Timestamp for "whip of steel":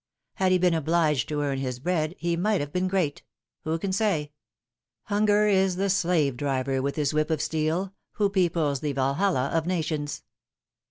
7.13-7.93